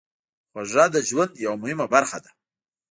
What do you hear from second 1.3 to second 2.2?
یوه مهمه برخه